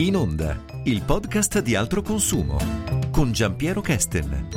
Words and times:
In 0.00 0.16
Onda, 0.16 0.64
il 0.84 1.02
podcast 1.02 1.60
di 1.60 1.74
altro 1.74 2.00
consumo 2.00 2.56
con 3.10 3.32
Giampiero 3.32 3.82
Kesten. 3.82 4.48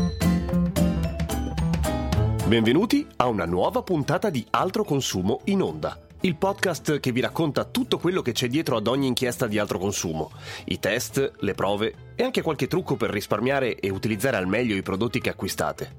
Benvenuti 2.47 3.05
a 3.17 3.27
una 3.27 3.43
nuova 3.43 3.83
puntata 3.83 4.29
di 4.29 4.47
Altro 4.51 4.85
Consumo 4.85 5.41
in 5.47 5.61
Onda. 5.61 5.99
Il 6.21 6.37
podcast 6.37 7.01
che 7.01 7.11
vi 7.11 7.19
racconta 7.19 7.65
tutto 7.65 7.97
quello 7.97 8.21
che 8.21 8.31
c'è 8.31 8.47
dietro 8.47 8.77
ad 8.77 8.87
ogni 8.87 9.07
inchiesta 9.07 9.45
di 9.45 9.59
altro 9.59 9.79
consumo, 9.79 10.31
i 10.67 10.79
test, 10.79 11.33
le 11.39 11.53
prove 11.55 11.93
e 12.15 12.23
anche 12.23 12.41
qualche 12.41 12.67
trucco 12.67 12.95
per 12.95 13.09
risparmiare 13.09 13.77
e 13.77 13.89
utilizzare 13.89 14.37
al 14.37 14.47
meglio 14.47 14.77
i 14.77 14.81
prodotti 14.81 15.19
che 15.19 15.31
acquistate. 15.31 15.95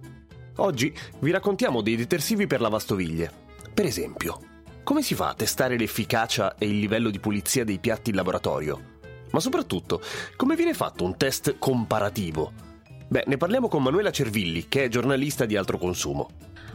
Oggi 0.57 0.91
vi 1.19 1.31
raccontiamo 1.31 1.83
dei 1.83 1.97
detersivi 1.97 2.47
per 2.47 2.63
lavastoviglie. 2.63 3.31
Per 3.75 3.85
esempio, 3.85 4.41
come 4.83 5.03
si 5.03 5.15
fa 5.15 5.29
a 5.29 5.35
testare 5.35 5.77
l'efficacia 5.77 6.57
e 6.57 6.65
il 6.67 6.79
livello 6.79 7.11
di 7.11 7.21
pulizia 7.21 7.63
dei 7.63 7.79
piatti 7.79 8.09
in 8.09 8.17
laboratorio? 8.17 8.94
Ma 9.35 9.41
soprattutto, 9.41 10.01
come 10.37 10.55
viene 10.55 10.75
fatto 10.75 11.03
un 11.03 11.17
test 11.17 11.59
comparativo? 11.59 12.74
Beh, 13.07 13.25
ne 13.27 13.37
parliamo 13.37 13.69
con 13.69 13.83
Manuela 13.83 14.11
Cervilli, 14.11 14.67
che 14.69 14.85
è 14.85 14.89
giornalista 14.89 15.45
di 15.45 15.57
altro 15.57 15.79
consumo. 15.79 16.29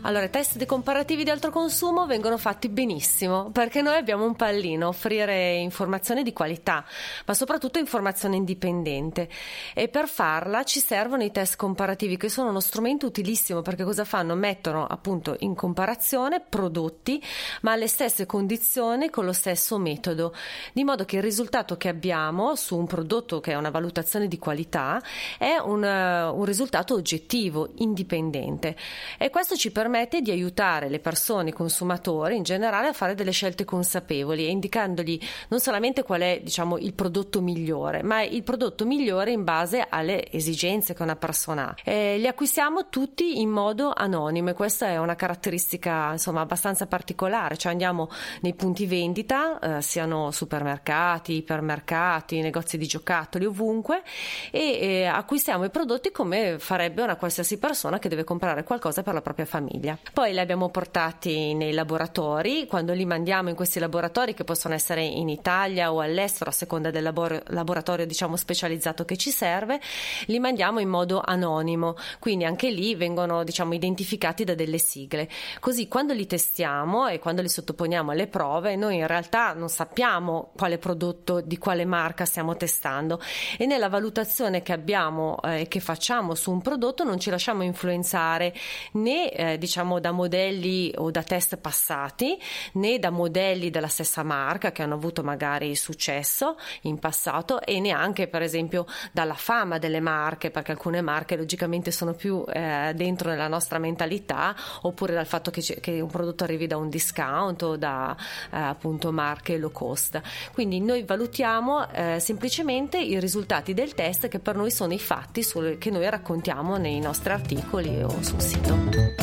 Allora, 0.04 0.24
i 0.24 0.30
test 0.30 0.64
comparativi 0.66 1.26
di 1.26 1.30
altro 1.30 1.52
consumo 1.52 2.06
vengono 2.06 2.38
fatti 2.38 2.70
benissimo 2.70 3.50
perché 3.52 3.82
noi 3.82 3.98
abbiamo 3.98 4.24
un 4.24 4.34
pallino, 4.34 4.88
offrire 4.88 5.56
informazione 5.56 6.24
di 6.24 6.32
qualità, 6.32 6.86
ma 7.26 7.34
soprattutto 7.34 7.80
informazione 7.80 8.38
indipendente. 8.38 9.28
E 9.74 9.90
per 9.90 10.08
farla 10.08 10.64
ci 10.64 10.80
servono 10.80 11.24
i 11.24 11.32
test 11.32 11.58
comparativi 11.58 12.16
che 12.16 12.30
sono 12.30 12.50
uno 12.50 12.62
strumento 12.62 13.08
utilissimo 13.08 13.62
perché 13.62 13.84
cosa 13.84 14.06
fanno? 14.06 14.36
Mettono 14.36 14.86
appunto 14.86 15.36
in 15.40 15.54
comparazione 15.54 16.40
prodotti 16.40 17.22
ma 17.62 17.74
alle 17.74 17.88
stesse 17.88 18.26
condizioni 18.26 19.10
con 19.10 19.26
lo 19.26 19.34
stesso 19.34 19.78
metodo, 19.78 20.34
di 20.72 20.86
modo 20.86 21.04
che 21.04 21.18
il 21.18 21.24
risultato 21.24 21.76
che 21.76 21.90
abbiamo 21.90 22.56
su 22.56 22.78
un 22.78 22.86
prodotto 22.86 23.42
che 23.42 23.52
è 23.52 23.56
una 23.56 23.70
valutazione 23.70 24.30
di 24.30 24.38
qualità 24.38 25.02
è 25.38 25.58
un, 25.62 25.84
uh, 25.84 26.19
un 26.28 26.46
risultato 26.46 26.94
oggettivo, 26.94 27.70
indipendente. 27.76 28.76
E 29.18 29.30
questo 29.30 29.56
ci 29.56 29.72
permette 29.72 29.88
permette 29.90 30.22
di 30.22 30.32
aiutare 30.32 30.88
le 30.88 31.00
persone, 31.00 31.50
i 31.50 31.54
consumatori 31.54 32.36
in 32.36 32.44
generale 32.44 32.88
a 32.88 32.94
fare 32.94 33.16
delle 33.16 33.32
scelte 33.32 33.66
consapevoli 33.66 34.46
e 34.46 34.50
indicandogli 34.50 35.20
non 35.50 35.60
solamente 35.60 36.04
qual 36.04 36.22
è 36.22 36.40
diciamo, 36.44 36.78
il 36.78 36.94
prodotto 36.94 37.42
migliore, 37.42 38.04
ma 38.04 38.22
il 38.22 38.44
prodotto 38.44 38.86
migliore 38.86 39.32
in 39.32 39.44
base 39.44 39.86
alle 39.88 40.32
esigenze 40.32 40.94
che 40.94 41.02
una 41.02 41.16
persona 41.16 41.70
ha. 41.70 41.76
E 41.84 42.18
li 42.18 42.28
acquistiamo 42.28 42.90
tutti 42.90 43.42
in 43.42 43.50
modo 43.50 43.92
anonimo 43.96 44.50
e 44.50 44.54
questa 44.54 44.88
è 44.88 44.98
una 44.98 45.16
caratteristica 45.16 46.12
insomma, 46.12 46.42
abbastanza 46.42 46.86
particolare, 46.86 47.58
cioè 47.58 47.72
andiamo 47.72 48.10
nei 48.42 48.54
punti 48.54 48.86
vendita, 48.86 49.60
eh, 49.78 49.82
siano 49.82 50.32
supermercati, 50.32 51.34
ipermercati, 51.36 52.42
negozi 52.42 52.78
di 52.78 52.86
giocattoli, 52.86 53.46
ovunque 53.46 54.04
e 54.52 54.60
eh, 54.60 55.06
acquistiamo 55.06 55.66
i 55.66 55.70
prodotti 55.70 56.09
come 56.12 56.58
farebbe 56.60 57.02
una 57.02 57.16
qualsiasi 57.16 57.58
persona 57.58 58.00
che 58.00 58.10
deve 58.10 58.24
comprare 58.24 58.64
qualcosa 58.64 59.04
per 59.04 59.14
la 59.14 59.22
propria 59.22 59.46
famiglia. 59.46 59.98
Poi 60.12 60.32
li 60.32 60.40
abbiamo 60.40 60.70
portati 60.70 61.54
nei 61.54 61.72
laboratori, 61.72 62.66
quando 62.68 62.94
li 62.94 63.06
mandiamo 63.06 63.50
in 63.50 63.56
questi 63.56 63.80
laboratori 63.80 64.34
che 64.34 64.44
possono 64.44 64.74
essere 64.74 65.04
in 65.04 65.30
Italia 65.30 65.94
o 65.94 66.02
all'estero 66.02 66.50
a 66.50 66.54
seconda 66.54 66.92
del 66.92 67.04
labor- 67.04 67.44
laboratorio 67.48 68.06
diciamo 68.06 68.36
specializzato 68.36 69.06
che 69.06 69.16
ci 69.16 69.32
serve, 69.32 69.80
li 70.26 70.40
mandiamo 70.40 70.80
in 70.80 70.90
modo 70.90 71.22
anonimo, 71.24 71.96
quindi 72.20 72.46
anche 72.46 72.70
lì 72.70 72.96
vengono 72.96 73.44
diciamo 73.44 73.74
identificati 73.74 74.44
da 74.44 74.56
delle 74.56 74.80
sigle. 74.80 75.30
Così 75.60 75.88
quando 75.88 76.14
li 76.14 76.26
testiamo 76.26 77.08
e 77.08 77.20
quando 77.20 77.42
li 77.42 77.50
sottoponiamo 77.50 78.12
alle 78.12 78.28
prove, 78.28 78.76
noi 78.76 78.98
in 78.98 79.08
realtà 79.08 79.54
non 79.54 79.70
sappiamo 79.70 80.52
quale 80.56 80.78
prodotto 80.78 81.42
di 81.42 81.58
quale 81.58 81.86
marca 81.86 82.26
stiamo 82.26 82.56
testando 82.58 83.22
e 83.58 83.66
nella 83.66 83.90
valutazione 83.90 84.62
che 84.62 84.74
abbiamo 84.74 85.42
e 85.44 85.62
eh, 85.62 85.68
che 85.68 85.80
facciamo 85.80 85.99
su 86.00 86.52
un 86.52 86.62
prodotto 86.62 87.04
non 87.04 87.20
ci 87.20 87.30
lasciamo 87.30 87.64
influenzare 87.64 88.54
né 88.94 89.32
eh, 89.32 89.58
diciamo 89.58 90.00
da 90.00 90.12
modelli 90.12 90.94
o 90.98 91.12
da 91.12 91.24
test 91.24 91.58
passati 91.58 92.38
né 92.74 93.00
da 93.00 93.10
modelli 93.10 93.70
della 93.70 93.88
stessa 93.88 94.24
marca 94.24 94.72
che 94.72 94.82
hanno 94.82 94.96
avuto 94.96 95.24
magari 95.24 95.76
successo 95.76 96.58
in 96.82 97.00
passato 97.00 97.62
e 97.62 97.80
neanche 97.80 98.28
per 98.28 98.42
esempio 98.42 98.86
dalla 99.12 99.34
fama 99.34 99.78
delle 99.78 100.00
marche 100.00 100.52
perché 100.52 100.72
alcune 100.72 101.02
marche 101.02 101.36
logicamente 101.36 101.92
sono 101.92 102.14
più 102.14 102.44
eh, 102.52 102.94
dentro 102.96 103.30
nella 103.30 103.48
nostra 103.48 103.80
mentalità 103.80 104.56
oppure 104.82 105.14
dal 105.14 105.26
fatto 105.26 105.52
che, 105.52 105.62
che, 105.80 106.00
un 106.00 106.10
prodotto 106.10 106.44
arrivi 106.44 106.68
da 106.68 106.78
un 106.78 106.90
discount 106.90 107.62
o 107.64 107.76
da 107.76 108.16
eh, 108.52 108.58
appunto 108.58 109.12
marche 109.12 109.58
low 109.58 109.72
cost. 109.72 110.22
Quindi 110.54 110.80
noi 110.80 111.04
valutiamo 111.04 111.90
eh, 111.92 112.20
semplicemente 112.20 112.98
i 113.00 113.20
risultati 113.20 113.74
del 113.74 113.94
test 113.94 114.28
che 114.28 114.40
per 114.40 114.56
noi 114.56 114.72
sono 114.72 114.94
i 114.94 115.00
fatti 115.00 115.44
sul, 115.44 115.78
che 115.78 115.89
noi 115.90 116.10
raccontiamo 116.10 116.78
nei 116.78 117.00
nostri 117.00 117.32
articoli 117.32 118.02
o 118.02 118.22
sul 118.22 118.42
sito 118.42 119.20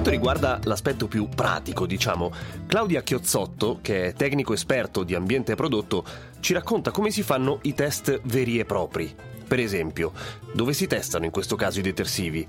quanto 0.00 0.16
riguarda 0.16 0.58
l'aspetto 0.64 1.08
più 1.08 1.28
pratico, 1.28 1.84
diciamo, 1.84 2.32
Claudia 2.66 3.02
Chiozzotto, 3.02 3.80
che 3.82 4.06
è 4.06 4.12
tecnico 4.14 4.54
esperto 4.54 5.02
di 5.02 5.14
ambiente 5.14 5.54
prodotto, 5.54 6.04
ci 6.40 6.54
racconta 6.54 6.90
come 6.90 7.10
si 7.10 7.22
fanno 7.22 7.58
i 7.62 7.74
test 7.74 8.18
veri 8.24 8.58
e 8.58 8.64
propri. 8.64 9.14
Per 9.46 9.58
esempio, 9.58 10.12
dove 10.54 10.72
si 10.72 10.86
testano 10.86 11.26
in 11.26 11.30
questo 11.30 11.54
caso 11.54 11.80
i 11.80 11.82
detersivi? 11.82 12.46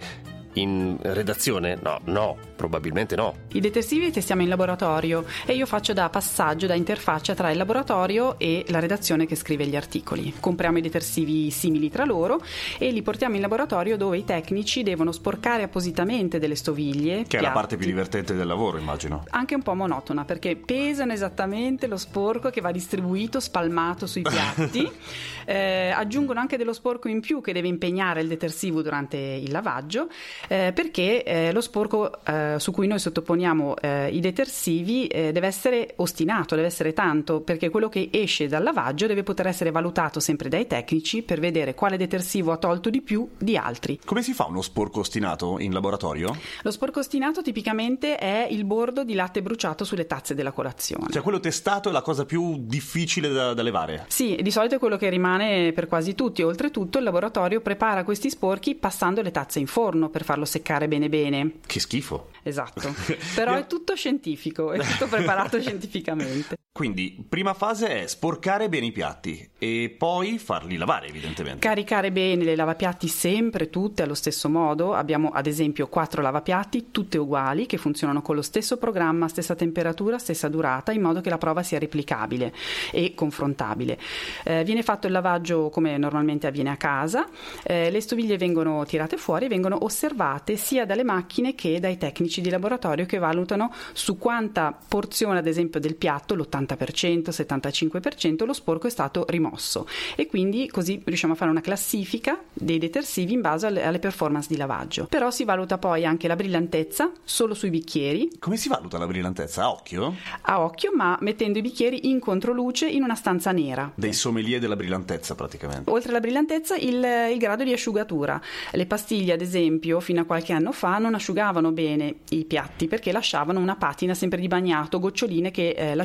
In 0.53 0.97
redazione? 1.01 1.77
No, 1.81 1.99
no, 2.05 2.37
probabilmente 2.55 3.15
no. 3.15 3.35
I 3.53 3.61
detersivi 3.61 4.05
li 4.05 4.11
testiamo 4.11 4.41
in 4.41 4.49
laboratorio 4.49 5.25
e 5.45 5.53
io 5.53 5.65
faccio 5.65 5.93
da 5.93 6.09
passaggio, 6.09 6.67
da 6.67 6.75
interfaccia 6.75 7.33
tra 7.33 7.51
il 7.51 7.57
laboratorio 7.57 8.37
e 8.37 8.65
la 8.67 8.79
redazione 8.79 9.25
che 9.25 9.35
scrive 9.35 9.65
gli 9.65 9.75
articoli. 9.75 10.33
Compriamo 10.39 10.77
i 10.77 10.81
detersivi 10.81 11.49
simili 11.51 11.89
tra 11.89 12.03
loro 12.03 12.41
e 12.77 12.91
li 12.91 13.01
portiamo 13.01 13.35
in 13.35 13.41
laboratorio 13.41 13.95
dove 13.95 14.17
i 14.17 14.25
tecnici 14.25 14.83
devono 14.83 15.11
sporcare 15.11 15.63
appositamente 15.63 16.37
delle 16.37 16.55
stoviglie. 16.55 17.19
Che 17.19 17.27
piatti. 17.27 17.35
è 17.37 17.41
la 17.41 17.51
parte 17.51 17.77
più 17.77 17.85
divertente 17.85 18.33
del 18.33 18.47
lavoro, 18.47 18.77
immagino. 18.77 19.23
Anche 19.29 19.55
un 19.55 19.61
po' 19.61 19.73
monotona 19.73 20.25
perché 20.25 20.57
pesano 20.57 21.13
esattamente 21.13 21.87
lo 21.87 21.97
sporco 21.97 22.49
che 22.49 22.59
va 22.59 22.71
distribuito, 22.71 23.39
spalmato 23.39 24.05
sui 24.05 24.21
piatti. 24.23 24.89
eh, 25.45 25.91
aggiungono 25.95 26.39
anche 26.39 26.57
dello 26.57 26.73
sporco 26.73 27.07
in 27.07 27.21
più 27.21 27.41
che 27.41 27.53
deve 27.53 27.69
impegnare 27.69 28.21
il 28.21 28.27
detersivo 28.27 28.81
durante 28.81 29.17
il 29.17 29.51
lavaggio 29.51 30.09
eh, 30.47 30.71
perché 30.73 31.23
eh, 31.23 31.51
lo 31.51 31.61
sporco 31.61 32.23
eh, 32.23 32.55
su 32.57 32.71
cui 32.71 32.87
noi 32.87 32.99
sottoponiamo 32.99 33.77
eh, 33.77 34.09
i 34.09 34.19
detersivi 34.19 35.07
eh, 35.07 35.31
deve 35.31 35.47
essere 35.47 35.93
ostinato, 35.97 36.55
deve 36.55 36.67
essere 36.67 36.93
tanto, 36.93 37.41
perché 37.41 37.69
quello 37.69 37.89
che 37.89 38.09
esce 38.11 38.47
dal 38.47 38.63
lavaggio 38.63 39.07
deve 39.07 39.23
poter 39.23 39.47
essere 39.47 39.71
valutato 39.71 40.19
sempre 40.19 40.49
dai 40.49 40.67
tecnici 40.67 41.21
per 41.21 41.39
vedere 41.39 41.73
quale 41.73 41.97
detersivo 41.97 42.51
ha 42.51 42.57
tolto 42.57 42.89
di 42.89 43.01
più 43.01 43.27
di 43.37 43.57
altri. 43.57 43.99
Come 44.05 44.23
si 44.23 44.33
fa 44.33 44.45
uno 44.45 44.61
sporco 44.61 44.99
ostinato 44.99 45.59
in 45.59 45.73
laboratorio? 45.73 46.35
Lo 46.61 46.71
sporco 46.71 46.99
ostinato 46.99 47.41
tipicamente 47.41 48.17
è 48.17 48.47
il 48.49 48.65
bordo 48.65 49.03
di 49.03 49.13
latte 49.13 49.41
bruciato 49.41 49.83
sulle 49.83 50.07
tazze 50.07 50.35
della 50.35 50.51
colazione. 50.51 51.07
Cioè 51.11 51.21
quello 51.21 51.39
testato 51.39 51.89
è 51.89 51.91
la 51.91 52.01
cosa 52.01 52.25
più 52.25 52.57
difficile 52.59 53.29
da, 53.29 53.53
da 53.53 53.61
levare? 53.61 54.05
Sì, 54.07 54.37
di 54.41 54.51
solito 54.51 54.75
è 54.75 54.79
quello 54.79 54.97
che 54.97 55.09
rimane 55.09 55.71
per 55.73 55.87
quasi 55.87 56.15
tutti. 56.15 56.41
Oltretutto 56.41 56.97
il 56.97 57.03
laboratorio 57.03 57.61
prepara 57.61 58.03
questi 58.03 58.29
sporchi 58.29 58.75
passando 58.75 59.21
le 59.21 59.31
tazze 59.31 59.59
in 59.59 59.67
forno 59.67 60.09
per 60.09 60.23
farlo 60.31 60.45
seccare 60.45 60.87
bene 60.87 61.09
bene. 61.09 61.59
Che 61.65 61.79
schifo. 61.79 62.29
Esatto, 62.43 62.93
però 63.35 63.55
è 63.55 63.67
tutto 63.67 63.95
scientifico, 63.95 64.71
è 64.71 64.79
tutto 64.79 65.07
preparato 65.07 65.59
scientificamente. 65.61 66.55
Quindi, 66.73 67.21
prima 67.27 67.53
fase 67.53 68.03
è 68.03 68.07
sporcare 68.07 68.69
bene 68.69 68.85
i 68.85 68.91
piatti 68.93 69.47
e 69.57 69.93
poi 69.95 70.39
farli 70.39 70.77
lavare, 70.77 71.07
evidentemente. 71.07 71.59
Caricare 71.59 72.13
bene 72.13 72.45
le 72.45 72.55
lavapiatti 72.55 73.09
sempre 73.09 73.69
tutte 73.69 74.03
allo 74.03 74.13
stesso 74.13 74.47
modo. 74.47 74.93
Abbiamo 74.93 75.31
ad 75.31 75.47
esempio 75.47 75.89
quattro 75.89 76.21
lavapiatti, 76.21 76.87
tutte 76.89 77.17
uguali, 77.17 77.65
che 77.65 77.75
funzionano 77.75 78.21
con 78.21 78.35
lo 78.35 78.41
stesso 78.41 78.77
programma, 78.77 79.27
stessa 79.27 79.53
temperatura, 79.53 80.17
stessa 80.17 80.47
durata, 80.47 80.93
in 80.93 81.01
modo 81.01 81.19
che 81.19 81.29
la 81.29 81.37
prova 81.37 81.61
sia 81.61 81.77
replicabile 81.77 82.53
e 82.93 83.13
confrontabile. 83.13 83.99
Eh, 84.45 84.63
viene 84.63 84.81
fatto 84.81 85.07
il 85.07 85.13
lavaggio 85.13 85.69
come 85.69 85.97
normalmente 85.97 86.47
avviene 86.47 86.69
a 86.69 86.77
casa, 86.77 87.27
eh, 87.63 87.91
le 87.91 87.99
stoviglie 87.99 88.37
vengono 88.37 88.85
tirate 88.85 89.17
fuori 89.17 89.45
e 89.45 89.49
vengono 89.49 89.83
osservate 89.83 90.55
sia 90.55 90.85
dalle 90.85 91.03
macchine 91.03 91.53
che 91.53 91.81
dai 91.81 91.97
tecnici 91.97 92.39
di 92.39 92.49
laboratorio 92.49 93.05
che 93.05 93.17
valutano 93.17 93.73
su 93.91 94.17
quanta 94.17 94.75
porzione, 94.87 95.37
ad 95.37 95.47
esempio, 95.47 95.81
del 95.81 95.97
piatto, 95.97 96.33
l'80 96.33 96.59
70%, 96.63 97.29
75% 97.29 98.45
lo 98.45 98.53
sporco 98.53 98.87
è 98.87 98.89
stato 98.89 99.25
rimosso 99.27 99.87
e 100.15 100.27
quindi 100.27 100.67
così 100.69 101.01
riusciamo 101.03 101.33
a 101.33 101.35
fare 101.35 101.51
una 101.51 101.61
classifica 101.61 102.39
dei 102.53 102.77
detersivi 102.77 103.33
in 103.33 103.41
base 103.41 103.67
alle, 103.67 103.83
alle 103.83 103.99
performance 103.99 104.47
di 104.47 104.57
lavaggio. 104.57 105.05
Però 105.05 105.31
si 105.31 105.43
valuta 105.43 105.77
poi 105.77 106.05
anche 106.05 106.27
la 106.27 106.35
brillantezza 106.35 107.11
solo 107.23 107.53
sui 107.53 107.69
bicchieri. 107.69 108.29
Come 108.39 108.57
si 108.57 108.69
valuta 108.69 108.97
la 108.97 109.07
brillantezza? 109.07 109.63
A 109.63 109.71
occhio? 109.71 110.15
A 110.41 110.61
occhio, 110.61 110.91
ma 110.95 111.17
mettendo 111.21 111.59
i 111.59 111.61
bicchieri 111.61 112.09
in 112.09 112.19
controluce 112.19 112.87
in 112.87 113.03
una 113.03 113.15
stanza 113.15 113.51
nera. 113.51 113.91
Dei 113.95 114.13
sommelier 114.13 114.59
della 114.59 114.75
brillantezza 114.75 115.35
praticamente. 115.35 115.89
Oltre 115.89 116.09
alla 116.09 116.19
brillantezza 116.19 116.75
il, 116.75 117.03
il 117.31 117.37
grado 117.37 117.63
di 117.63 117.73
asciugatura. 117.73 118.41
Le 118.71 118.85
pastiglie 118.85 119.33
ad 119.33 119.41
esempio 119.41 119.99
fino 119.99 120.21
a 120.21 120.25
qualche 120.25 120.53
anno 120.53 120.71
fa 120.71 120.97
non 120.97 121.13
asciugavano 121.15 121.71
bene 121.71 122.15
i 122.29 122.45
piatti 122.45 122.87
perché 122.87 123.11
lasciavano 123.11 123.59
una 123.59 123.75
patina 123.75 124.13
sempre 124.13 124.39
di 124.39 124.47
bagnato, 124.47 124.99
goccioline 124.99 125.51
che 125.51 125.69
eh, 125.69 125.95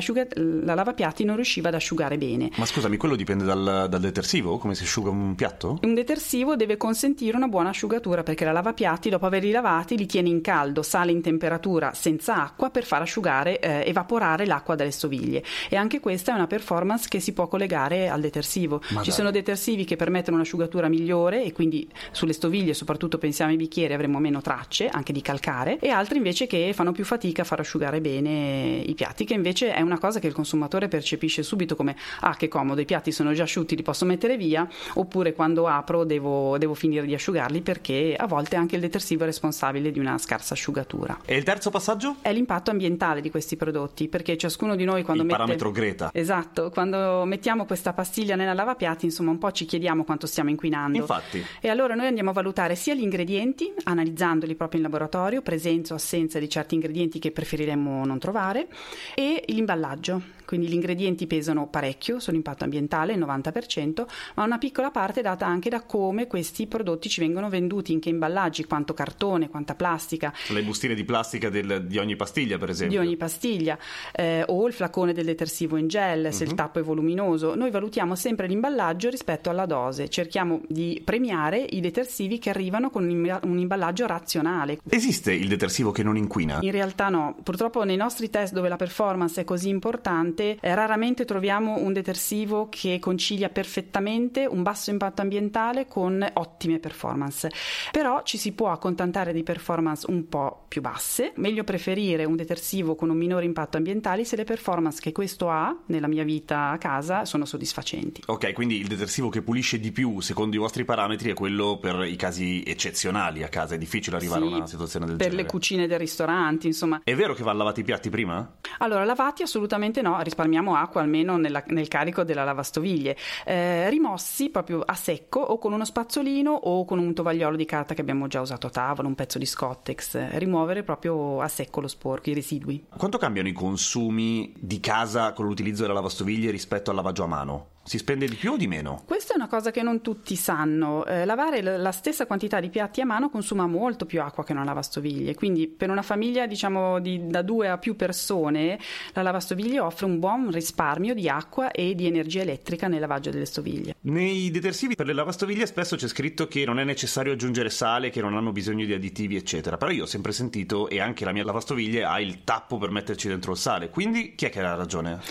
la 0.63 0.73
lavapiatti 0.73 1.23
non 1.23 1.35
riusciva 1.35 1.69
ad 1.69 1.75
asciugare 1.75 2.17
bene. 2.17 2.49
Ma 2.55 2.65
scusami, 2.65 2.97
quello 2.97 3.15
dipende 3.15 3.43
dal, 3.43 3.87
dal, 3.89 3.99
detersivo? 3.99 4.57
Come 4.57 4.75
si 4.75 4.83
asciuga 4.83 5.09
un 5.09 5.35
piatto? 5.35 5.79
Un 5.81 5.93
detersivo 5.93 6.55
deve 6.55 6.77
consentire 6.77 7.37
una 7.37 7.47
buona 7.47 7.69
asciugatura 7.69 8.23
perché 8.23 8.45
la 8.45 8.51
lavapiatti 8.51 9.09
dopo 9.09 9.25
averli 9.25 9.51
lavati 9.51 9.97
li 9.97 10.05
tiene 10.05 10.29
in 10.29 10.41
caldo, 10.41 10.81
sale 10.81 11.11
in 11.11 11.21
temperatura 11.21 11.93
senza 11.93 12.43
acqua 12.43 12.69
per 12.69 12.83
far 12.83 13.01
asciugare, 13.01 13.59
eh, 13.59 13.83
evaporare 13.85 14.45
l'acqua 14.45 14.75
dalle 14.75 14.91
stoviglie 14.91 15.43
e 15.69 15.75
anche 15.75 15.99
questa 15.99 16.31
è 16.31 16.35
una 16.35 16.47
performance 16.47 17.07
che 17.09 17.19
si 17.19 17.33
può 17.33 17.47
collegare 17.47 18.09
al 18.09 18.21
detersivo. 18.21 18.81
Ma 18.89 19.01
Ci 19.01 19.09
dai. 19.09 19.17
sono 19.17 19.31
detersivi 19.31 19.85
che 19.85 19.95
permettono 19.95 20.37
un'asciugatura 20.37 20.87
migliore 20.87 21.43
e 21.43 21.51
quindi 21.51 21.87
sulle 22.11 22.33
stoviglie, 22.33 22.73
soprattutto 22.73 23.17
pensiamo 23.17 23.51
ai 23.51 23.57
bicchieri, 23.57 23.93
avremo 23.93 24.19
meno 24.19 24.41
tracce 24.41 24.87
anche 24.87 25.13
di 25.13 25.21
calcare 25.21 25.79
e 25.79 25.89
altri 25.89 26.17
invece 26.17 26.47
che 26.47 26.71
fanno 26.73 26.91
più 26.91 27.05
fatica 27.05 27.41
a 27.41 27.45
far 27.45 27.59
asciugare 27.59 28.01
bene 28.01 28.81
i 28.85 28.93
piatti, 28.93 29.25
che 29.25 29.33
invece 29.33 29.73
è 29.73 29.81
una 29.81 29.99
cosa 29.99 30.19
che 30.19 30.27
il 30.27 30.33
consumatore 30.37 30.87
percepisce 30.87 31.41
subito 31.41 31.75
come 31.75 31.95
ah 32.21 32.35
che 32.35 32.47
comodo, 32.47 32.79
i 32.79 32.85
piatti 32.85 33.11
sono 33.11 33.33
già 33.33 33.43
asciutti, 33.43 33.75
li 33.75 33.81
posso 33.81 34.05
mettere 34.05 34.37
via, 34.37 34.67
oppure 34.93 35.33
quando 35.33 35.67
apro 35.67 36.03
devo, 36.03 36.57
devo 36.59 36.75
finire 36.75 37.05
di 37.05 37.13
asciugarli 37.15 37.61
perché 37.61 38.15
a 38.15 38.27
volte 38.27 38.55
anche 38.55 38.75
il 38.75 38.81
detersivo 38.81 39.23
è 39.23 39.25
responsabile 39.25 39.91
di 39.91 39.99
una 39.99 40.17
scarsa 40.19 40.53
asciugatura. 40.53 41.19
E 41.25 41.35
il 41.35 41.43
terzo 41.43 41.71
passaggio? 41.71 42.17
È 42.21 42.31
l'impatto 42.31 42.69
ambientale 42.69 43.21
di 43.21 43.31
questi 43.31 43.55
prodotti, 43.55 44.07
perché 44.07 44.37
ciascuno 44.37 44.75
di 44.75 44.85
noi 44.85 45.01
quando 45.03 45.23
il 45.23 45.27
mette... 45.27 45.39
parametro 45.39 45.71
Greta. 45.71 46.11
Esatto, 46.13 46.69
quando 46.69 47.25
mettiamo 47.25 47.65
questa 47.65 47.93
pastiglia 47.93 48.35
nella 48.35 48.53
lavapiatti, 48.53 49.05
insomma, 49.05 49.31
un 49.31 49.39
po' 49.39 49.51
ci 49.51 49.65
chiediamo 49.65 50.03
quanto 50.03 50.27
stiamo 50.27 50.49
inquinando. 50.51 50.99
Infatti. 50.99 51.43
E 51.59 51.69
allora 51.69 51.95
noi 51.95 52.07
andiamo 52.07 52.29
a 52.29 52.33
valutare 52.33 52.75
sia 52.75 52.93
gli 52.93 53.01
ingredienti, 53.01 53.73
analizzandoli 53.83 54.55
proprio 54.55 54.79
in 54.79 54.85
laboratorio, 54.85 55.41
presenza 55.41 55.93
o 55.93 55.97
assenza 55.97 56.37
di 56.37 56.47
certi 56.47 56.75
ingredienti 56.75 57.17
che 57.17 57.31
preferiremmo 57.31 58.05
non 58.05 58.19
trovare, 58.19 58.67
e 59.15 59.43
l'imballaggio. 59.47 60.26
Quindi 60.47 60.67
gli 60.67 60.73
ingredienti 60.73 61.27
pesano 61.27 61.67
parecchio 61.67 62.19
sull'impatto 62.19 62.63
ambientale, 62.63 63.13
il 63.13 63.19
90%, 63.19 64.05
ma 64.35 64.43
una 64.43 64.57
piccola 64.57 64.91
parte 64.91 65.19
è 65.19 65.23
data 65.23 65.45
anche 65.45 65.69
da 65.69 65.81
come 65.81 66.25
questi 66.25 66.67
prodotti 66.67 67.09
ci 67.09 67.19
vengono 67.19 67.49
venduti, 67.49 67.91
in 67.91 67.99
che 67.99 68.07
imballaggi, 68.07 68.63
quanto 68.63 68.93
cartone, 68.93 69.49
quanta 69.49 69.75
plastica. 69.75 70.33
Le 70.49 70.63
bustine 70.63 70.95
di 70.95 71.03
plastica 71.03 71.49
del, 71.49 71.85
di 71.85 71.97
ogni 71.97 72.15
pastiglia, 72.15 72.57
per 72.57 72.69
esempio. 72.69 72.99
Di 72.99 73.05
ogni 73.05 73.17
pastiglia, 73.17 73.77
eh, 74.13 74.43
o 74.47 74.65
il 74.67 74.73
flacone 74.73 75.11
del 75.11 75.25
detersivo 75.25 75.75
in 75.75 75.87
gel, 75.87 76.31
se 76.31 76.43
uh-huh. 76.43 76.49
il 76.49 76.49
mhm. 76.49 76.55
tappo 76.55 76.79
è 76.79 76.81
voluminoso. 76.81 77.55
Noi 77.55 77.69
valutiamo 77.69 78.15
sempre 78.15 78.47
l'imballaggio 78.47 79.09
rispetto 79.09 79.49
alla 79.49 79.65
dose, 79.65 80.07
cerchiamo 80.07 80.61
di 80.67 81.01
premiare 81.03 81.59
i 81.59 81.81
detersivi 81.81 82.39
che 82.39 82.49
arrivano 82.49 82.89
con 82.89 83.03
un 83.03 83.57
imballaggio 83.57 84.07
razionale. 84.07 84.79
Esiste 84.89 85.33
il 85.33 85.47
detersivo 85.47 85.91
che 85.91 86.03
non 86.03 86.15
inquina? 86.15 86.59
In 86.61 86.71
realtà 86.71 87.09
no, 87.09 87.35
purtroppo 87.43 87.83
nei 87.83 87.97
nostri 87.97 88.29
test 88.29 88.53
dove 88.53 88.69
la 88.69 88.77
performance 88.77 89.41
è 89.41 89.43
così 89.43 89.69
importante, 89.69 90.16
importante, 90.17 90.57
eh, 90.59 90.75
raramente 90.75 91.25
troviamo 91.25 91.77
un 91.77 91.93
detersivo 91.93 92.67
che 92.69 92.99
concilia 92.99 93.49
perfettamente 93.49 94.45
un 94.45 94.63
basso 94.63 94.89
impatto 94.89 95.21
ambientale 95.21 95.87
con 95.87 96.25
ottime 96.33 96.79
performance. 96.79 97.51
Però 97.91 98.23
ci 98.23 98.37
si 98.37 98.53
può 98.53 98.71
accontentare 98.71 99.33
di 99.33 99.43
performance 99.43 100.05
un 100.09 100.27
po' 100.27 100.65
più 100.67 100.81
basse, 100.81 101.33
meglio 101.35 101.63
preferire 101.63 102.25
un 102.25 102.35
detersivo 102.35 102.95
con 102.95 103.09
un 103.09 103.17
minore 103.17 103.45
impatto 103.45 103.77
ambientale 103.77 104.25
se 104.25 104.35
le 104.35 104.43
performance 104.43 104.99
che 105.01 105.11
questo 105.11 105.49
ha 105.49 105.75
nella 105.87 106.07
mia 106.07 106.23
vita 106.23 106.69
a 106.69 106.77
casa 106.77 107.25
sono 107.25 107.45
soddisfacenti. 107.45 108.23
Ok, 108.27 108.53
quindi 108.53 108.77
il 108.77 108.87
detersivo 108.87 109.29
che 109.29 109.41
pulisce 109.41 109.79
di 109.79 109.91
più 109.91 110.19
secondo 110.21 110.55
i 110.55 110.59
vostri 110.59 110.85
parametri 110.85 111.31
è 111.31 111.33
quello 111.33 111.77
per 111.79 112.05
i 112.05 112.15
casi 112.15 112.63
eccezionali 112.65 113.43
a 113.43 113.49
casa, 113.49 113.75
è 113.75 113.77
difficile 113.77 114.17
arrivare 114.17 114.45
sì, 114.45 114.53
a 114.53 114.55
una 114.55 114.67
situazione 114.67 115.05
del 115.05 115.15
per 115.15 115.27
genere. 115.27 115.43
Per 115.43 115.45
le 115.45 115.51
cucine 115.51 115.87
del 115.87 115.99
ristorante, 115.99 116.67
insomma. 116.67 117.01
È 117.03 117.15
vero 117.15 117.33
che 117.33 117.43
va 117.43 117.53
lavati 117.53 117.81
i 117.81 117.83
piatti 117.83 118.09
prima? 118.09 118.55
Allora, 118.79 119.03
lavati 119.03 119.43
assolutamente 119.43 120.01
no, 120.01 120.06
risparmiamo 120.21 120.75
acqua 120.75 121.01
almeno 121.01 121.37
nella, 121.37 121.63
nel 121.67 121.87
carico 121.87 122.23
della 122.23 122.43
lavastoviglie, 122.43 123.15
eh, 123.45 123.89
rimossi 123.89 124.49
proprio 124.49 124.81
a 124.85 124.95
secco 124.95 125.39
o 125.39 125.57
con 125.57 125.73
uno 125.73 125.85
spazzolino 125.85 126.51
o 126.51 126.85
con 126.85 126.99
un 126.99 127.13
tovagliolo 127.13 127.55
di 127.55 127.65
carta 127.65 127.93
che 127.93 128.01
abbiamo 128.01 128.27
già 128.27 128.41
usato 128.41 128.67
a 128.67 128.69
tavola, 128.69 129.07
un 129.07 129.15
pezzo 129.15 129.37
di 129.37 129.45
Scottex, 129.45 130.37
rimuovere 130.37 130.83
proprio 130.83 131.41
a 131.41 131.47
secco 131.47 131.81
lo 131.81 131.87
sporco, 131.87 132.29
i 132.29 132.33
residui. 132.33 132.85
Quanto 132.95 133.17
cambiano 133.17 133.47
i 133.47 133.53
consumi 133.53 134.53
di 134.57 134.79
casa 134.79 135.33
con 135.33 135.45
l'utilizzo 135.45 135.81
della 135.81 135.93
lavastoviglie 135.93 136.51
rispetto 136.51 136.89
al 136.89 136.95
lavaggio 136.95 137.23
a 137.23 137.27
mano? 137.27 137.67
Si 137.87 137.99
spende 137.99 138.27
di 138.27 138.35
più 138.35 138.51
o 138.51 138.57
di 138.57 138.67
meno? 138.67 139.01
Questa 139.05 139.31
è 139.31 139.37
una 139.37 139.47
cosa 139.47 139.71
che 139.71 139.81
non 139.81 140.01
tutti 140.01 140.35
sanno. 140.35 141.05
Eh, 141.05 141.23
lavare 141.23 141.61
la 141.61 141.93
stessa 141.93 142.25
quantità 142.25 142.59
di 142.59 142.67
piatti 142.67 142.99
a 142.99 143.05
mano 143.05 143.29
consuma 143.29 143.65
molto 143.65 144.05
più 144.05 144.21
acqua 144.21 144.43
che 144.43 144.51
una 144.51 144.65
lavastoviglie, 144.65 145.35
quindi 145.35 145.69
per 145.69 145.89
una 145.89 146.01
famiglia 146.01 146.47
diciamo 146.47 146.99
di, 146.99 147.27
da 147.27 147.41
due 147.43 147.69
a 147.69 147.77
più 147.77 147.95
persone 147.95 148.77
la 149.13 149.21
lavastoviglie 149.21 149.79
offre 149.79 150.05
un 150.05 150.19
buon 150.19 150.51
risparmio 150.51 151.13
di 151.13 151.29
acqua 151.29 151.71
e 151.71 151.95
di 151.95 152.07
energia 152.07 152.41
elettrica 152.41 152.89
nel 152.89 152.99
lavaggio 152.99 153.29
delle 153.29 153.45
stoviglie. 153.45 153.95
Nei 154.01 154.51
detersivi 154.51 154.95
per 154.95 155.05
le 155.05 155.13
lavastoviglie 155.13 155.65
spesso 155.65 155.95
c'è 155.95 156.09
scritto 156.09 156.45
che 156.49 156.65
non 156.65 156.79
è 156.79 156.83
necessario 156.83 157.31
aggiungere 157.31 157.69
sale, 157.69 158.09
che 158.09 158.19
non 158.19 158.35
hanno 158.35 158.51
bisogno 158.51 158.83
di 158.83 158.91
additivi 158.91 159.37
eccetera, 159.37 159.77
però 159.77 159.91
io 159.91 160.03
ho 160.03 160.07
sempre 160.07 160.33
sentito 160.33 160.89
e 160.89 160.99
anche 160.99 161.23
la 161.23 161.31
mia 161.31 161.45
lavastoviglie 161.45 162.03
ha 162.03 162.19
il 162.19 162.43
tappo 162.43 162.77
per 162.77 162.89
metterci 162.89 163.29
dentro 163.29 163.53
il 163.53 163.57
sale, 163.57 163.89
quindi 163.89 164.35
chi 164.35 164.43
è 164.43 164.49
che 164.49 164.59
ha 164.59 164.75
ragione? 164.75 165.21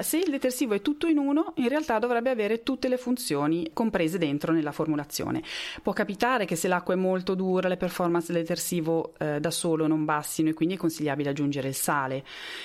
Se 0.00 0.16
il 0.16 0.30
detersivo 0.30 0.74
è 0.74 0.80
tutto 0.80 1.08
in 1.08 1.18
uno, 1.18 1.54
in 1.56 1.68
realtà 1.68 2.02
dovrebbe 2.06 2.30
avere 2.30 2.62
tutte 2.62 2.88
le 2.88 2.96
funzioni 2.96 3.70
comprese 3.72 4.18
dentro 4.18 4.52
nella 4.52 4.72
formulazione. 4.72 5.42
Può 5.82 5.92
capitare 5.92 6.44
che 6.44 6.56
se 6.56 6.68
l'acqua 6.68 6.94
è 6.94 6.96
molto 6.96 7.34
dura 7.34 7.68
le 7.68 7.76
performance 7.76 8.32
del 8.32 8.42
detersivo 8.42 9.14
eh, 9.18 9.40
da 9.40 9.50
solo 9.50 9.86
non 9.86 10.04
bassino 10.04 10.50
e 10.50 10.54
quindi 10.54 10.74
è 10.74 10.78
consigliabile 10.78 11.30
aggiungere 11.30 11.68
il 11.68 11.74
sale. 11.74 12.24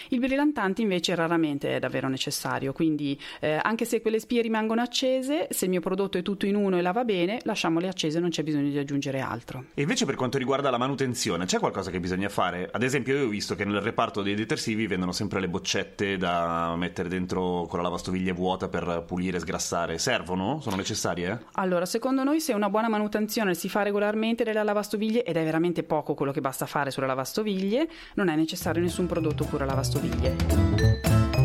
Il 0.09 0.19
brillantante 0.19 0.81
invece 0.81 1.15
raramente 1.15 1.75
è 1.75 1.79
davvero 1.79 2.07
necessario, 2.07 2.73
quindi 2.73 3.19
eh, 3.39 3.59
anche 3.61 3.85
se 3.85 4.01
quelle 4.01 4.19
spie 4.19 4.41
rimangono 4.41 4.81
accese, 4.81 5.47
se 5.51 5.65
il 5.65 5.71
mio 5.71 5.81
prodotto 5.81 6.17
è 6.17 6.21
tutto 6.21 6.45
in 6.45 6.55
uno 6.55 6.77
e 6.77 6.81
lava 6.81 7.03
bene, 7.03 7.39
lasciamole 7.43 7.87
accese, 7.87 8.19
non 8.19 8.29
c'è 8.29 8.43
bisogno 8.43 8.69
di 8.69 8.77
aggiungere 8.77 9.19
altro. 9.19 9.65
E 9.73 9.81
invece 9.81 10.05
per 10.05 10.15
quanto 10.15 10.37
riguarda 10.37 10.69
la 10.69 10.77
manutenzione, 10.77 11.45
c'è 11.45 11.59
qualcosa 11.59 11.91
che 11.91 11.99
bisogna 11.99 12.29
fare? 12.29 12.69
Ad 12.71 12.83
esempio 12.83 13.15
io 13.15 13.25
ho 13.25 13.29
visto 13.29 13.55
che 13.55 13.65
nel 13.65 13.81
reparto 13.81 14.21
dei 14.21 14.35
detersivi 14.35 14.87
vendono 14.87 15.11
sempre 15.11 15.39
le 15.39 15.47
boccette 15.47 16.17
da 16.17 16.75
mettere 16.75 17.09
dentro 17.09 17.65
con 17.67 17.77
la 17.77 17.83
lavastoviglie 17.83 18.31
vuota 18.31 18.67
per 18.67 19.03
pulire 19.05 19.28
e 19.37 19.39
sgrassare 19.39 19.97
servono? 19.97 20.59
Sono 20.61 20.75
necessarie? 20.75 21.45
Allora, 21.53 21.85
secondo 21.85 22.23
noi 22.23 22.39
se 22.39 22.53
una 22.53 22.69
buona 22.69 22.89
manutenzione 22.89 23.53
si 23.53 23.69
fa 23.69 23.83
regolarmente 23.83 24.43
delle 24.43 24.63
lavastoviglie 24.63 25.23
ed 25.23 25.37
è 25.37 25.43
veramente 25.43 25.83
poco 25.83 26.13
quello 26.13 26.31
che 26.31 26.41
basta 26.41 26.65
fare 26.65 26.91
sulle 26.91 27.07
lavastoviglie, 27.07 27.89
non 28.15 28.29
è 28.29 28.35
necessario 28.35 28.81
nessun 28.81 29.07
prodotto 29.07 29.45
cura 29.45 29.65
lavastoviglie. 29.65 31.38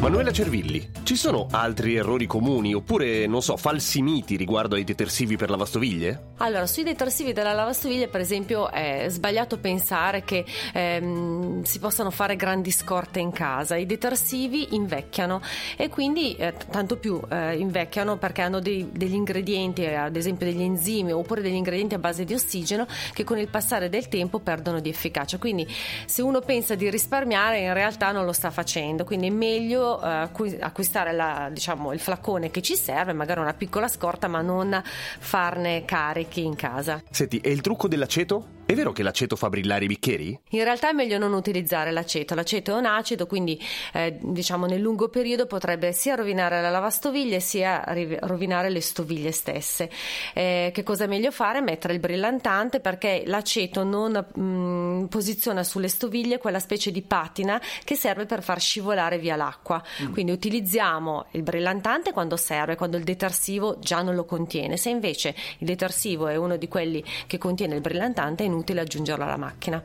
Manuela 0.00 0.32
Cervilli, 0.32 0.88
ci 1.02 1.14
sono 1.14 1.46
altri 1.50 1.94
errori 1.94 2.24
comuni 2.24 2.72
oppure, 2.72 3.26
non 3.26 3.42
so, 3.42 3.58
falsi 3.58 4.00
miti 4.00 4.36
riguardo 4.36 4.74
ai 4.74 4.82
detersivi 4.82 5.36
per 5.36 5.50
lavastoviglie? 5.50 6.28
Allora, 6.38 6.66
sui 6.66 6.84
detersivi 6.84 7.34
della 7.34 7.52
lavastoviglie, 7.52 8.08
per 8.08 8.22
esempio, 8.22 8.70
è 8.70 9.04
sbagliato 9.10 9.58
pensare 9.58 10.24
che 10.24 10.46
ehm, 10.72 11.64
si 11.64 11.78
possano 11.78 12.10
fare 12.10 12.36
grandi 12.36 12.70
scorte 12.70 13.20
in 13.20 13.30
casa. 13.30 13.76
I 13.76 13.84
detersivi 13.84 14.74
invecchiano 14.74 15.42
e 15.76 15.90
quindi 15.90 16.34
eh, 16.36 16.54
tanto 16.70 16.96
più 16.96 17.20
eh, 17.28 17.58
invecchiano 17.58 18.16
perché 18.16 18.40
hanno 18.40 18.60
dei, 18.60 18.88
degli 18.90 19.12
ingredienti, 19.12 19.84
ad 19.84 20.16
esempio 20.16 20.46
degli 20.46 20.62
enzimi 20.62 21.12
oppure 21.12 21.42
degli 21.42 21.52
ingredienti 21.52 21.94
a 21.94 21.98
base 21.98 22.24
di 22.24 22.32
ossigeno 22.32 22.86
che 23.12 23.22
con 23.22 23.36
il 23.36 23.48
passare 23.48 23.90
del 23.90 24.08
tempo 24.08 24.38
perdono 24.38 24.80
di 24.80 24.88
efficacia. 24.88 25.36
Quindi 25.36 25.68
se 26.06 26.22
uno 26.22 26.40
pensa 26.40 26.74
di 26.74 26.88
risparmiare, 26.88 27.60
in 27.60 27.74
realtà 27.74 28.12
non 28.12 28.24
lo 28.24 28.32
sta 28.32 28.50
facendo. 28.50 29.04
Quindi 29.04 29.26
è 29.26 29.30
meglio 29.30 29.88
eh, 29.98 30.58
acquistare 30.60 31.12
la, 31.12 31.48
diciamo, 31.50 31.92
il 31.92 32.00
flacone 32.00 32.50
che 32.50 32.60
ci 32.62 32.76
serve, 32.76 33.12
magari 33.12 33.40
una 33.40 33.54
piccola 33.54 33.88
scorta, 33.88 34.28
ma 34.28 34.42
non 34.42 34.80
farne 34.84 35.84
carichi 35.84 36.44
in 36.44 36.54
casa. 36.54 37.02
Senti, 37.10 37.38
e 37.38 37.50
il 37.50 37.60
trucco 37.60 37.88
dell'aceto? 37.88 38.58
È 38.70 38.74
vero 38.74 38.92
che 38.92 39.02
l'aceto 39.02 39.34
fa 39.34 39.48
brillare 39.48 39.84
i 39.84 39.88
bicchieri? 39.88 40.38
In 40.50 40.62
realtà 40.62 40.90
è 40.90 40.92
meglio 40.92 41.18
non 41.18 41.32
utilizzare 41.32 41.90
l'aceto. 41.90 42.36
L'aceto 42.36 42.70
è 42.70 42.78
un 42.78 42.86
acido, 42.86 43.26
quindi 43.26 43.60
eh, 43.92 44.16
diciamo 44.20 44.66
nel 44.66 44.80
lungo 44.80 45.08
periodo 45.08 45.46
potrebbe 45.46 45.92
sia 45.92 46.14
rovinare 46.14 46.62
la 46.62 46.70
lavastoviglie 46.70 47.40
sia 47.40 47.82
rovinare 48.20 48.70
le 48.70 48.80
stoviglie 48.80 49.32
stesse. 49.32 49.90
Eh, 50.34 50.70
che 50.72 50.84
cosa 50.84 51.02
è 51.02 51.06
meglio 51.08 51.32
fare? 51.32 51.60
Mettere 51.60 51.94
il 51.94 51.98
brillantante 51.98 52.78
perché 52.78 53.24
l'aceto 53.26 53.82
non 53.82 54.12
mh, 54.12 54.40
mm, 54.40 55.04
posiziona 55.06 55.64
sulle 55.64 55.88
stoviglie 55.88 56.38
quella 56.38 56.60
specie 56.60 56.92
di 56.92 57.02
patina 57.02 57.60
che 57.82 57.96
serve 57.96 58.24
per 58.24 58.40
far 58.40 58.60
scivolare 58.60 59.18
via 59.18 59.34
l'acqua. 59.34 59.82
Mm. 60.04 60.12
Quindi 60.12 60.30
utilizziamo 60.30 61.26
il 61.32 61.42
brillantante 61.42 62.12
quando 62.12 62.36
serve, 62.36 62.76
quando 62.76 62.96
il 62.96 63.02
detersivo 63.02 63.80
già 63.80 64.00
non 64.00 64.14
lo 64.14 64.24
contiene. 64.24 64.76
Se 64.76 64.90
invece 64.90 65.34
il 65.58 65.66
detersivo 65.66 66.28
è 66.28 66.36
uno 66.36 66.56
di 66.56 66.68
quelli 66.68 67.02
che 67.26 67.36
contiene 67.36 67.74
il 67.74 67.80
brillantante, 67.80 68.44
è 68.44 68.46
inutile 68.46 68.58
inutile 68.60 68.80
aggiungerlo 68.80 69.24
alla 69.24 69.36
macchina. 69.36 69.84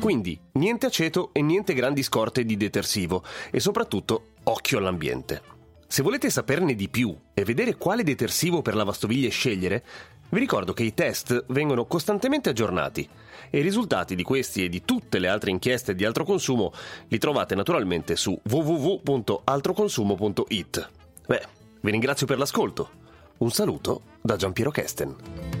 Quindi 0.00 0.40
niente 0.52 0.86
aceto 0.86 1.30
e 1.32 1.42
niente 1.42 1.74
grandi 1.74 2.02
scorte 2.02 2.44
di 2.44 2.56
detersivo 2.56 3.22
e 3.50 3.60
soprattutto 3.60 4.28
occhio 4.44 4.78
all'ambiente. 4.78 5.42
Se 5.88 6.02
volete 6.02 6.30
saperne 6.30 6.74
di 6.74 6.88
più 6.88 7.16
e 7.32 7.44
vedere 7.44 7.76
quale 7.76 8.02
detersivo 8.02 8.62
per 8.62 8.74
lavastoviglie 8.74 9.28
scegliere, 9.30 9.84
Vi 10.28 10.40
ricordo 10.40 10.72
che 10.72 10.82
i 10.82 10.92
test 10.92 11.44
vengono 11.50 11.86
costantemente 11.86 12.50
aggiornati 12.50 13.08
e 13.48 13.60
i 13.60 13.62
risultati 13.62 14.16
di 14.16 14.24
questi 14.24 14.64
e 14.64 14.68
di 14.68 14.84
tutte 14.84 15.20
le 15.20 15.28
altre 15.28 15.52
inchieste 15.52 15.94
di 15.94 16.04
altro 16.04 16.24
consumo 16.24 16.72
li 17.06 17.18
trovate 17.18 17.54
naturalmente 17.54 18.16
su 18.16 18.36
www.altroconsumo.it. 18.42 20.90
Beh, 21.28 21.42
vi 21.80 21.90
ringrazio 21.92 22.26
per 22.26 22.38
l'ascolto. 22.38 22.90
Un 23.38 23.52
saluto 23.52 24.02
da 24.20 24.34
Giampiero 24.34 24.72
Kesten. 24.72 25.55